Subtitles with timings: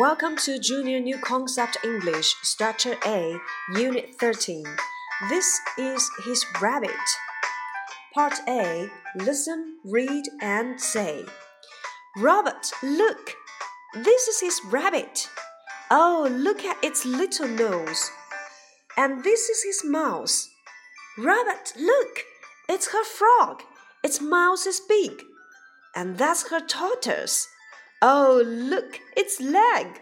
[0.00, 3.38] Welcome to Junior New Concept English, Structure A,
[3.76, 4.64] Unit 13.
[5.28, 6.88] This is his rabbit.
[8.14, 11.26] Part A Listen, read, and say.
[12.16, 13.34] Robert, look!
[13.92, 15.28] This is his rabbit.
[15.90, 18.10] Oh, look at its little nose.
[18.96, 20.48] And this is his mouse.
[21.18, 22.20] Robert, look!
[22.70, 23.64] It's her frog.
[24.02, 25.24] Its mouth is big.
[25.94, 27.48] And that's her tortoise.
[28.01, 30.01] Oh, look, its leg.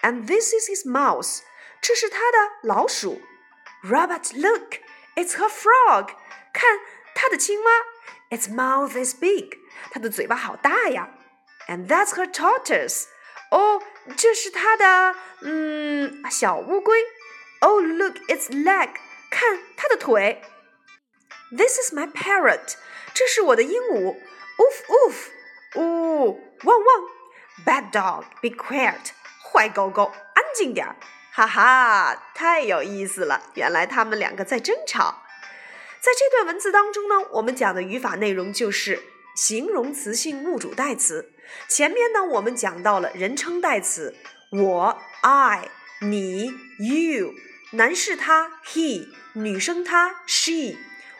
[0.00, 1.40] And this is his mouse.
[1.80, 3.20] 这是它的老鼠。
[3.82, 4.76] Robert, look!
[5.16, 6.14] It's her frog.
[6.52, 6.78] 看
[7.14, 7.70] 它的青蛙。
[8.30, 9.58] Its mouth is big.
[9.90, 11.10] 它的嘴巴好大呀。
[11.66, 13.06] And that's her tortoise.
[13.50, 13.82] 哦，
[14.16, 17.04] 这是它的嗯小乌龟。
[17.59, 18.89] Oh, look, its leg.
[19.29, 20.41] 看它的腿。
[21.51, 22.75] This is my parrot.
[23.13, 24.15] 这是我的鹦鹉。
[24.57, 25.15] Oof, oof.
[25.75, 29.11] 呜汪汪！Bad dog, be quiet！
[29.43, 30.95] 坏狗狗，安静点儿！
[31.31, 33.51] 哈哈，太有意思了！
[33.53, 35.23] 原来他们两个在争吵。
[35.99, 39.03] 在这段文字当中呢，我们讲的语法内容就是
[39.35, 41.31] 形容词性物主代词。
[41.67, 44.15] 前面呢，我们讲到了人称代词，
[44.51, 45.69] 我 I，
[46.01, 47.33] 你 You，
[47.71, 50.75] 男士他 He，女生她 She，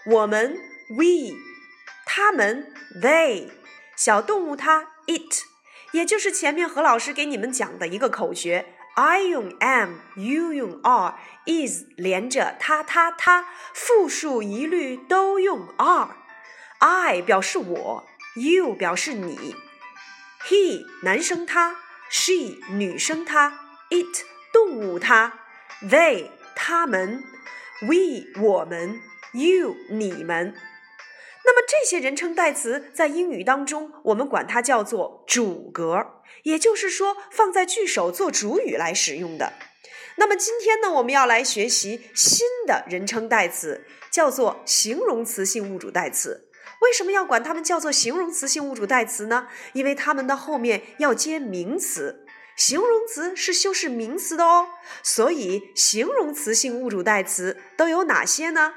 [0.06, 0.58] 我们
[0.90, 1.36] We。
[2.06, 2.72] 他们
[3.02, 3.50] they
[3.96, 5.44] 小动物它 it，
[5.92, 8.66] 也就是前面何老师给你们讲的一个口诀
[8.96, 16.16] ：I 用 am，you 用 are，is 连着它它它，复数一律都用 are。
[16.80, 19.56] I 表示我，you 表示你
[20.48, 21.76] ，he 男生他
[22.10, 23.60] ，she 女生她
[23.90, 25.40] ，it 动物它
[25.84, 27.24] ，they 他们
[27.82, 29.00] ，we 我们
[29.34, 30.54] ，you 你们。
[31.46, 39.54] 那么这些人称代词在英语当中，我们管它叫做主格，也就是说放在句首做主语来使用的。
[40.18, 46.50] 那么今天呢，我们要来学习新的人称代词，叫做形容词性物主代词。
[46.82, 49.48] 为什么要管它们叫做形容词性物主代词呢？
[49.74, 52.27] 因为它们的后面要接名词，
[52.58, 54.68] 形容词是修饰名词的哦。
[55.02, 58.74] 所以形容词性物主代词都有哪些呢？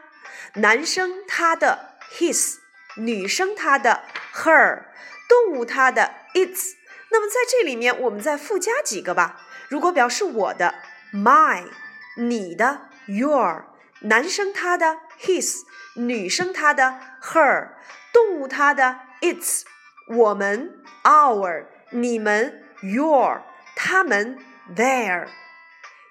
[0.55, 2.59] 男生他的 his。
[2.97, 4.03] 女生她的
[4.35, 4.83] her，
[5.29, 6.73] 动物它的 its。
[7.13, 9.41] 那么在这里面，我们再附加几个吧。
[9.69, 10.75] 如果表示我的
[11.15, 11.69] my，
[12.17, 13.65] 你的 your，
[14.01, 15.61] 男生他的 his，
[15.95, 17.69] 女生她的 her，
[18.13, 19.63] 动物它的 its，
[20.09, 23.41] 我们 our，你们 your，
[23.83, 24.39] 他们
[24.77, 25.27] there，。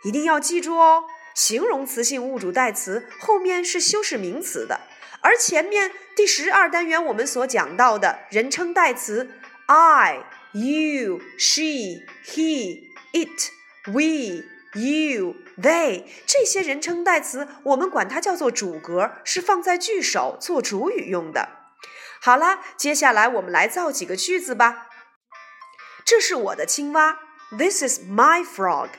[0.04, 1.04] 一定要记住哦，
[1.36, 4.82] 形容词性物主代词后面是修饰名词的。
[5.22, 9.30] 而前面第十二单元我们所讲到的人称代词
[9.68, 13.52] I、you、she、he、it、
[13.86, 21.50] we、you、they 这些人称代词，我们管它叫做主格，是放在句首做主语用的。
[22.20, 24.88] 好啦，接下来我们来造几个句子吧。
[26.04, 27.20] 这是我的青蛙
[27.57, 28.91] ，This is my frog。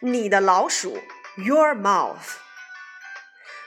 [0.00, 1.02] 你的老鼠，
[1.36, 2.36] Your mouth。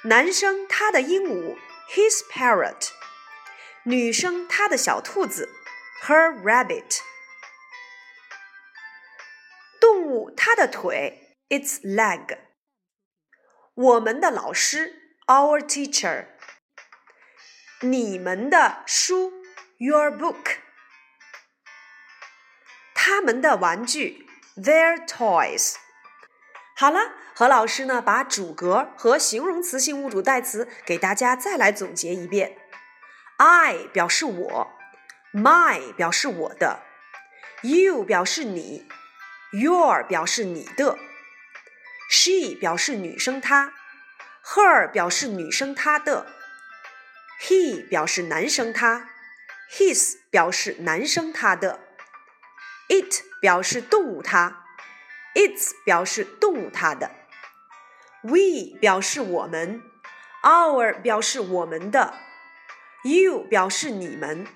[0.03, 1.57] 男生他的鹦鹉，
[1.89, 2.91] his parrot；
[3.83, 5.49] 女生她的小兔子，
[6.03, 7.01] her rabbit；
[9.81, 12.37] 动物它的腿，its leg；
[13.73, 16.27] 我们的老师，our teacher；
[17.81, 19.33] 你们的书，
[19.77, 20.57] your book；
[23.12, 24.26] 他们的玩具
[24.56, 25.74] ，their toys。
[26.74, 32.56] 好了，何老师呢，把主格和形容词性物主代词给大家再来总结一遍。
[33.36, 34.70] I 表示我
[35.34, 36.80] ，My 表示我的
[37.60, 38.88] ，You 表示你
[39.52, 40.96] ，Your 表示你的
[42.08, 43.74] ，She 表示女生她
[44.42, 46.28] ，Her 表示女生她的
[47.42, 49.10] ，He 表示男生他
[49.70, 51.80] ，His 表示男生他的
[52.92, 54.64] ，It 表示动物它
[55.34, 57.10] ，Its 表示动物它的
[58.20, 59.82] ，We 表示我们
[60.42, 62.12] ，Our 表示我们的。
[63.04, 64.46] You 表示你们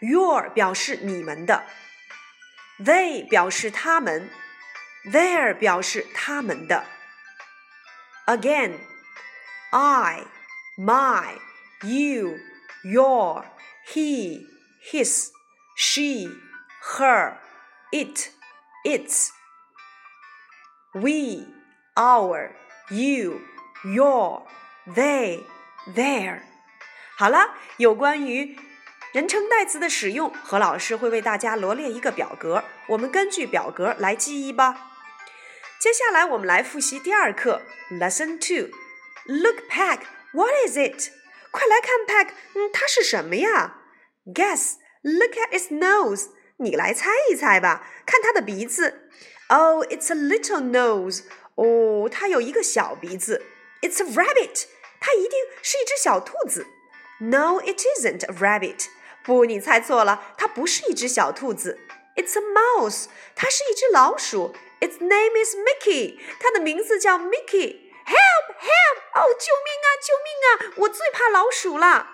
[0.00, 1.64] ，Your 表示你们的
[2.80, 4.28] ，They 表示他们
[5.04, 6.84] ，Their 表示他们的。
[8.26, 8.78] Again,
[9.70, 10.24] I,
[10.76, 11.34] my,
[11.82, 12.38] you,
[12.82, 13.44] your,
[13.86, 14.46] he,
[14.90, 15.30] his,
[15.76, 16.28] she,
[16.96, 17.36] her,
[17.91, 18.29] it,
[18.83, 19.29] its.
[20.93, 21.45] We,
[21.95, 22.51] our,
[22.89, 23.41] you,
[23.83, 24.43] your,
[24.87, 25.43] they,
[25.93, 26.41] their.
[27.17, 28.57] 好了，有关于
[29.13, 34.91] 人称代词的使用，何老师会为大家罗列一个表格，我们根据表格来记忆吧。
[35.79, 37.61] 接下来我们来复习第二课，
[37.91, 39.99] Lesson Two。Look, Peg,
[40.33, 41.11] what is it？
[41.51, 43.81] 快来看，Peg，嗯，它是什么呀？
[44.25, 44.75] Guess.
[45.03, 46.29] Look at its nose.
[46.58, 49.08] 你来猜一猜吧，看它的鼻子。
[49.48, 51.24] Oh, it's a little nose.
[51.56, 53.44] 哦，它有一个小鼻子。
[53.80, 54.66] It's a rabbit.
[55.00, 56.66] 它一定是一只小兔子。
[57.18, 58.86] No, it isn't a rabbit.
[59.24, 61.78] 不，你猜错了，它不是一只小兔子。
[62.16, 63.06] It's a mouse.
[63.34, 64.54] 它是一只老鼠。
[64.80, 66.18] Its name is Mickey.
[66.40, 67.90] 它的名字叫 Mickey.
[68.04, 68.56] Help!
[68.58, 68.98] Help!
[69.14, 69.88] 哦，救命啊！
[70.02, 70.74] 救命啊！
[70.76, 72.11] 我最怕老鼠了。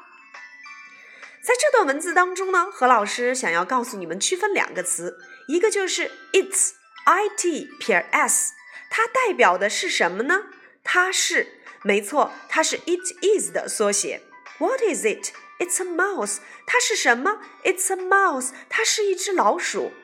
[1.48, 6.72] 在这段文字当中呢，何老师想要告诉你们区分两个词，一个就是 its,
[7.04, 8.52] i t 撇 s，
[8.90, 10.42] 它代表的是什么呢？
[10.84, 14.20] 它是，没错，它是 it is 的缩写。
[14.58, 15.30] What is it?
[15.58, 16.40] It's a mouse.
[16.66, 18.50] 它是什么？It's a mouse.
[18.68, 19.94] 它是一只老鼠。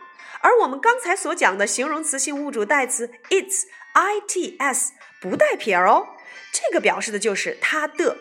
[0.40, 4.88] 而我们刚才所讲的形容词性物主代词 its, its
[5.20, 6.08] 不带撇哦，
[6.50, 8.16] 这个表示的就是它的。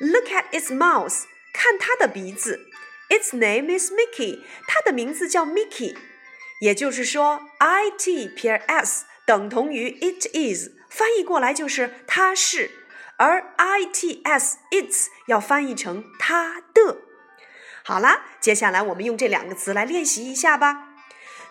[0.00, 1.22] Look at its mouth.
[1.58, 2.68] 看它的鼻子。
[3.08, 4.44] Its name is Mickey.
[4.68, 5.96] 它的名字叫 Mickey。
[6.60, 12.70] 也就是说，it 撇 s 等同于 it is，翻译过来就是它是。
[13.16, 16.98] 而 its its 要翻译成它的。
[17.82, 20.94] 好啦，接下来我们用这两个词来练习一下吧。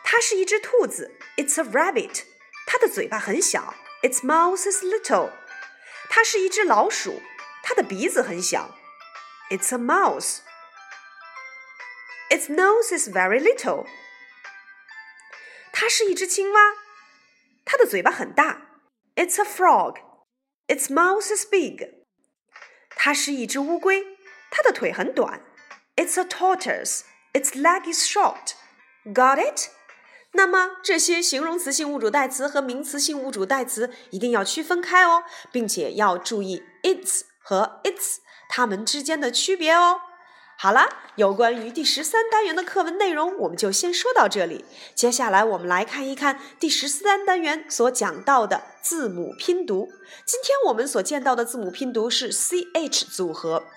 [0.05, 2.21] 它是一只兔子，It's a rabbit。
[2.65, 5.31] 它的嘴巴很小，Its mouth is little。
[6.09, 7.21] 它是一只老鼠，
[7.61, 8.76] 它的鼻子很小
[9.50, 13.86] ，It's a mouse。Its nose is very little。
[15.72, 16.60] 它是一只青蛙，
[17.64, 18.62] 它的嘴巴很大，
[19.16, 21.88] It's a frog。Its mouth is big。
[22.90, 24.06] 它是一只乌龟，
[24.50, 25.42] 它的腿很短。
[25.96, 27.02] It's a tortoise.
[27.32, 28.54] Its leg is short.
[29.04, 29.68] Got it?
[30.32, 40.01] 那么这些形容词性物主代词和名词性物主代词一定要区分开哦，并且要注意 its 和 its 它们之间的区别哦。
[40.59, 44.65] 好了，有关于第十三单元的课文内容，我们就先说到这里。
[44.95, 49.91] 接下来，我们来看一看第十三单元所讲到的字母拼读。
[50.25, 53.67] 今天我们所见到的字母拼读是 C H 组合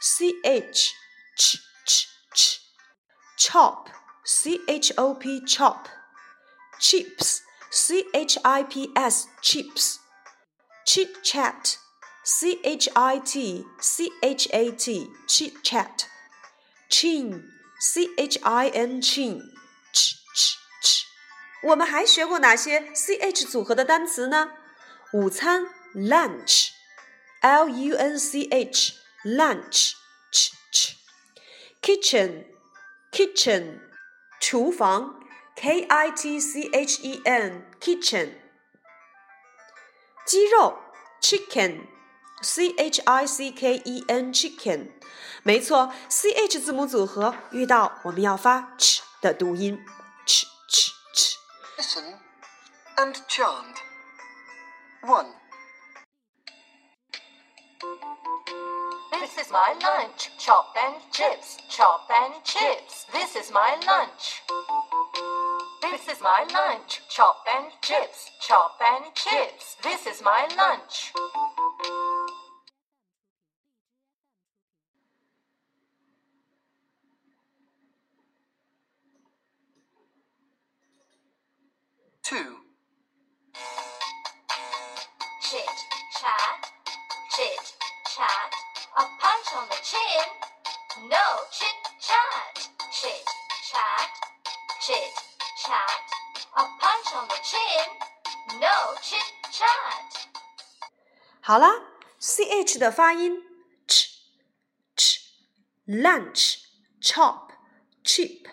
[0.00, 0.92] ，C H
[1.36, 2.04] ch ch
[3.36, 11.08] ch，chop，C H O P chop，chips，C H I P S chips，chit
[12.27, 19.41] chat，C H I T C H A T chit chat。chin, c h i n chin,
[19.91, 21.05] ch ch ch。
[21.63, 24.51] 我们还学过哪些 c h 组合的单词呢？
[25.11, 26.69] 午餐 lunch,
[27.41, 28.93] l u n c h
[29.23, 29.93] lunch,
[30.31, 32.45] ch ch。kitchen,
[33.11, 33.79] kitchen，
[34.39, 35.19] 厨房
[35.55, 38.33] k i t c h e n kitchen。
[40.27, 40.77] 鸡肉
[41.19, 41.87] chicken。
[42.40, 44.90] C H I C K E N chicken，
[45.42, 49.84] 没错，C H 字母组合遇到我们要发 ch 的读音
[50.26, 51.36] ，ch ch ch。
[51.76, 52.16] Listen
[52.96, 53.76] and chant.
[55.02, 55.26] One.
[59.10, 63.04] This is my lunch, chop and chips, chop and chips.
[63.12, 64.42] This is my lunch.
[65.80, 69.76] This is my lunch, chop and chips, chop and chips.
[69.82, 71.12] This is my lunch.
[95.67, 96.05] chat.
[96.55, 97.89] A punch on the chin.
[98.59, 100.27] No chit chat.
[101.41, 101.69] 好啦，
[102.19, 103.41] ch 的发音，
[103.87, 104.07] ch
[104.95, 105.19] ch
[105.85, 106.59] lunch
[107.01, 107.51] chop
[108.03, 108.47] cheap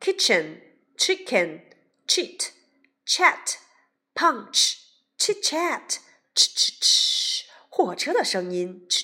[0.00, 0.60] kitchen
[0.96, 1.62] chicken
[2.06, 2.52] cheat
[3.04, 3.58] chat
[4.14, 4.76] punch
[5.18, 5.98] chit chat
[6.34, 9.03] ch ch ch 火车的声音，ch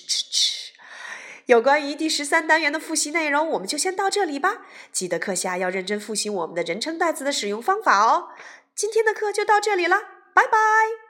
[1.46, 4.62] 有关于第十三单元的复习内容，我们就先到这里吧。
[4.92, 8.28] 记得课下要认真复习我们的人称代词的使用方法哦。
[8.74, 9.96] 今天的课就到这里了，
[10.32, 11.01] 拜拜。